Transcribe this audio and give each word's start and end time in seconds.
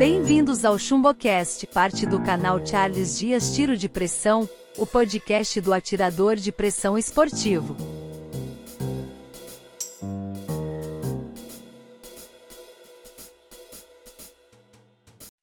Bem-vindos 0.00 0.64
ao 0.64 0.78
ChumboCast, 0.78 1.66
parte 1.66 2.06
do 2.06 2.18
canal 2.22 2.64
Charles 2.64 3.18
Dias 3.18 3.54
Tiro 3.54 3.76
de 3.76 3.86
Pressão, 3.86 4.48
o 4.78 4.86
podcast 4.86 5.60
do 5.60 5.74
atirador 5.74 6.36
de 6.36 6.50
pressão 6.50 6.96
esportivo. 6.96 7.76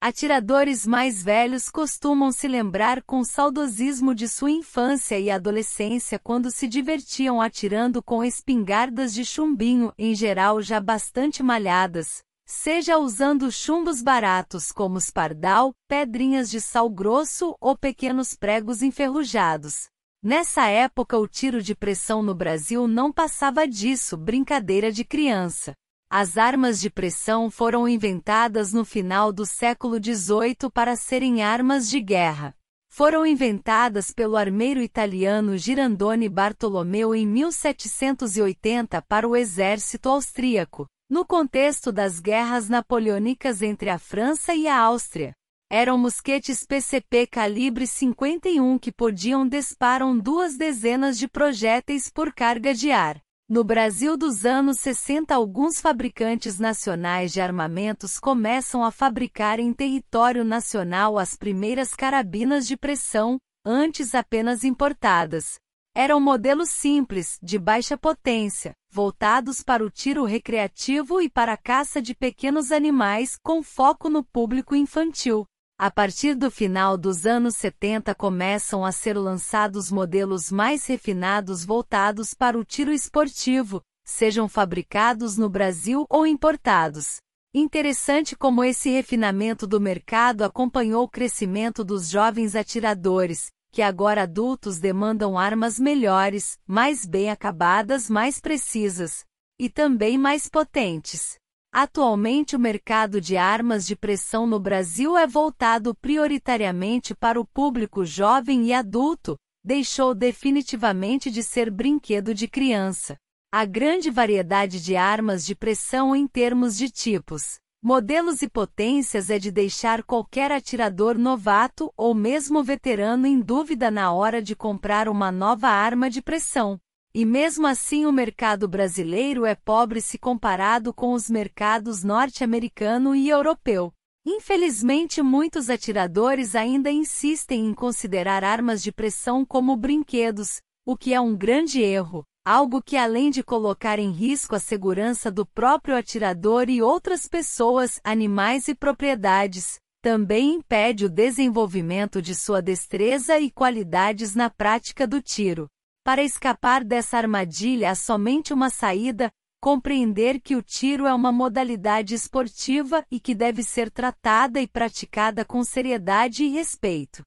Atiradores 0.00 0.86
mais 0.86 1.22
velhos 1.22 1.68
costumam 1.68 2.32
se 2.32 2.48
lembrar 2.48 3.02
com 3.02 3.22
saudosismo 3.24 4.14
de 4.14 4.26
sua 4.26 4.50
infância 4.50 5.18
e 5.18 5.30
adolescência 5.30 6.18
quando 6.18 6.50
se 6.50 6.66
divertiam 6.66 7.42
atirando 7.42 8.02
com 8.02 8.24
espingardas 8.24 9.12
de 9.12 9.22
chumbinho, 9.22 9.92
em 9.98 10.14
geral 10.14 10.62
já 10.62 10.80
bastante 10.80 11.42
malhadas, 11.42 12.24
seja 12.46 12.96
usando 12.96 13.50
chumbos 13.50 14.00
baratos 14.00 14.70
como 14.70 14.96
os 14.96 15.10
pardal, 15.10 15.74
pedrinhas 15.88 16.48
de 16.48 16.60
sal 16.60 16.88
grosso 16.88 17.56
ou 17.60 17.76
pequenos 17.76 18.34
pregos 18.34 18.82
enferrujados. 18.82 19.88
Nessa 20.22 20.66
época 20.68 21.18
o 21.18 21.26
tiro 21.26 21.60
de 21.60 21.74
pressão 21.74 22.22
no 22.22 22.34
Brasil 22.34 22.86
não 22.86 23.12
passava 23.12 23.66
disso, 23.66 24.16
brincadeira 24.16 24.92
de 24.92 25.04
criança. 25.04 25.74
As 26.08 26.38
armas 26.38 26.80
de 26.80 26.88
pressão 26.88 27.50
foram 27.50 27.88
inventadas 27.88 28.72
no 28.72 28.84
final 28.84 29.32
do 29.32 29.44
século 29.44 29.96
XVIII 29.96 30.70
para 30.72 30.94
serem 30.94 31.42
armas 31.42 31.90
de 31.90 32.00
guerra. 32.00 32.54
Foram 32.88 33.26
inventadas 33.26 34.12
pelo 34.12 34.36
armeiro 34.36 34.80
italiano 34.80 35.58
Girandone 35.58 36.28
Bartolomeu 36.28 37.14
em 37.14 37.26
1780 37.26 39.02
para 39.02 39.28
o 39.28 39.36
exército 39.36 40.08
austríaco, 40.08 40.86
no 41.08 41.24
contexto 41.24 41.92
das 41.92 42.18
guerras 42.18 42.68
napoleônicas 42.68 43.62
entre 43.62 43.88
a 43.88 43.98
França 43.98 44.54
e 44.54 44.66
a 44.66 44.76
Áustria. 44.78 45.32
Eram 45.70 45.98
mosquetes 45.98 46.64
PCP 46.64 47.26
calibre 47.26 47.86
51 47.86 48.78
que 48.78 48.92
podiam 48.92 49.46
disparar 49.48 50.12
duas 50.14 50.56
dezenas 50.56 51.18
de 51.18 51.28
projéteis 51.28 52.10
por 52.10 52.32
carga 52.32 52.74
de 52.74 52.90
ar. 52.90 53.20
No 53.48 53.62
Brasil 53.62 54.16
dos 54.16 54.44
anos 54.44 54.80
60 54.80 55.32
alguns 55.32 55.80
fabricantes 55.80 56.58
nacionais 56.58 57.32
de 57.32 57.40
armamentos 57.40 58.18
começam 58.18 58.84
a 58.84 58.90
fabricar 58.90 59.60
em 59.60 59.72
território 59.72 60.44
nacional 60.44 61.16
as 61.16 61.36
primeiras 61.36 61.94
carabinas 61.94 62.66
de 62.66 62.76
pressão, 62.76 63.38
antes 63.64 64.14
apenas 64.14 64.64
importadas. 64.64 65.60
Eram 65.98 66.20
modelos 66.20 66.68
simples, 66.68 67.38
de 67.42 67.58
baixa 67.58 67.96
potência, 67.96 68.74
voltados 68.92 69.62
para 69.62 69.82
o 69.82 69.88
tiro 69.88 70.26
recreativo 70.26 71.22
e 71.22 71.30
para 71.30 71.54
a 71.54 71.56
caça 71.56 72.02
de 72.02 72.14
pequenos 72.14 72.70
animais, 72.70 73.38
com 73.42 73.62
foco 73.62 74.10
no 74.10 74.22
público 74.22 74.76
infantil. 74.76 75.46
A 75.78 75.90
partir 75.90 76.34
do 76.34 76.50
final 76.50 76.98
dos 76.98 77.24
anos 77.24 77.56
70 77.56 78.14
começam 78.14 78.84
a 78.84 78.92
ser 78.92 79.16
lançados 79.16 79.90
modelos 79.90 80.52
mais 80.52 80.84
refinados 80.84 81.64
voltados 81.64 82.34
para 82.34 82.58
o 82.58 82.64
tiro 82.64 82.92
esportivo, 82.92 83.80
sejam 84.04 84.50
fabricados 84.50 85.38
no 85.38 85.48
Brasil 85.48 86.04
ou 86.10 86.26
importados. 86.26 87.16
Interessante 87.54 88.36
como 88.36 88.62
esse 88.62 88.90
refinamento 88.90 89.66
do 89.66 89.80
mercado 89.80 90.44
acompanhou 90.44 91.04
o 91.04 91.08
crescimento 91.08 91.82
dos 91.82 92.10
jovens 92.10 92.54
atiradores, 92.54 93.50
que 93.76 93.82
agora 93.82 94.22
adultos 94.22 94.78
demandam 94.78 95.36
armas 95.36 95.78
melhores, 95.78 96.58
mais 96.66 97.04
bem 97.04 97.28
acabadas, 97.28 98.08
mais 98.08 98.40
precisas 98.40 99.22
e 99.60 99.68
também 99.68 100.16
mais 100.16 100.48
potentes. 100.48 101.36
Atualmente 101.70 102.56
o 102.56 102.58
mercado 102.58 103.20
de 103.20 103.36
armas 103.36 103.86
de 103.86 103.94
pressão 103.94 104.46
no 104.46 104.58
Brasil 104.58 105.14
é 105.14 105.26
voltado 105.26 105.94
prioritariamente 105.94 107.14
para 107.14 107.38
o 107.38 107.44
público 107.44 108.02
jovem 108.02 108.64
e 108.64 108.72
adulto, 108.72 109.36
deixou 109.62 110.14
definitivamente 110.14 111.30
de 111.30 111.42
ser 111.42 111.70
brinquedo 111.70 112.32
de 112.32 112.48
criança. 112.48 113.18
A 113.52 113.66
grande 113.66 114.10
variedade 114.10 114.82
de 114.82 114.96
armas 114.96 115.44
de 115.44 115.54
pressão 115.54 116.16
em 116.16 116.26
termos 116.26 116.78
de 116.78 116.88
tipos, 116.88 117.58
modelos 117.86 118.42
e 118.42 118.48
potências 118.48 119.30
é 119.30 119.38
de 119.38 119.52
deixar 119.52 120.02
qualquer 120.02 120.50
atirador 120.50 121.16
novato 121.16 121.92
ou 121.96 122.16
mesmo 122.16 122.60
veterano 122.60 123.28
em 123.28 123.38
dúvida 123.40 123.92
na 123.92 124.12
hora 124.12 124.42
de 124.42 124.56
comprar 124.56 125.08
uma 125.08 125.30
nova 125.30 125.68
arma 125.68 126.10
de 126.10 126.20
pressão. 126.20 126.80
E 127.14 127.24
mesmo 127.24 127.64
assim 127.64 128.04
o 128.04 128.10
mercado 128.10 128.66
brasileiro 128.66 129.46
é 129.46 129.54
pobre 129.54 130.00
se 130.00 130.18
comparado 130.18 130.92
com 130.92 131.12
os 131.12 131.30
mercados 131.30 132.02
norte-americano 132.02 133.14
e 133.14 133.28
europeu. 133.28 133.92
Infelizmente, 134.26 135.22
muitos 135.22 135.70
atiradores 135.70 136.56
ainda 136.56 136.90
insistem 136.90 137.66
em 137.66 137.72
considerar 137.72 138.42
armas 138.42 138.82
de 138.82 138.90
pressão 138.90 139.44
como 139.44 139.76
brinquedos, 139.76 140.60
o 140.84 140.96
que 140.96 141.14
é 141.14 141.20
um 141.20 141.36
grande 141.36 141.80
erro, 141.80 142.24
algo 142.46 142.80
que 142.80 142.96
além 142.96 143.28
de 143.28 143.42
colocar 143.42 143.98
em 143.98 144.12
risco 144.12 144.54
a 144.54 144.60
segurança 144.60 145.32
do 145.32 145.44
próprio 145.44 145.96
atirador 145.96 146.70
e 146.70 146.80
outras 146.80 147.26
pessoas, 147.26 147.98
animais 148.04 148.68
e 148.68 148.74
propriedades, 148.74 149.80
também 150.00 150.54
impede 150.54 151.06
o 151.06 151.08
desenvolvimento 151.08 152.22
de 152.22 152.36
sua 152.36 152.62
destreza 152.62 153.36
e 153.40 153.50
qualidades 153.50 154.36
na 154.36 154.48
prática 154.48 155.08
do 155.08 155.20
tiro. 155.20 155.66
Para 156.04 156.22
escapar 156.22 156.84
dessa 156.84 157.16
armadilha 157.16 157.90
há 157.90 157.96
somente 157.96 158.54
uma 158.54 158.70
saída: 158.70 159.28
compreender 159.60 160.40
que 160.40 160.54
o 160.54 160.62
tiro 160.62 161.04
é 161.04 161.12
uma 161.12 161.32
modalidade 161.32 162.14
esportiva 162.14 163.04
e 163.10 163.18
que 163.18 163.34
deve 163.34 163.64
ser 163.64 163.90
tratada 163.90 164.60
e 164.60 164.68
praticada 164.68 165.44
com 165.44 165.64
seriedade 165.64 166.44
e 166.44 166.50
respeito. 166.50 167.24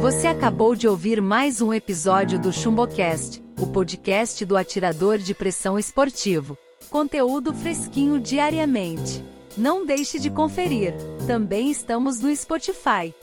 Você 0.00 0.28
acabou 0.28 0.76
de 0.76 0.86
ouvir 0.86 1.20
mais 1.20 1.60
um 1.60 1.74
episódio 1.74 2.38
do 2.38 2.52
ChumboCast, 2.52 3.42
o 3.60 3.66
podcast 3.66 4.44
do 4.44 4.56
atirador 4.56 5.18
de 5.18 5.34
pressão 5.34 5.78
esportivo. 5.78 6.58
Conteúdo 6.90 7.54
fresquinho 7.54 8.20
diariamente. 8.20 9.24
Não 9.56 9.86
deixe 9.86 10.18
de 10.18 10.28
conferir. 10.28 10.94
Também 11.26 11.70
estamos 11.70 12.20
no 12.20 12.34
Spotify. 12.34 13.14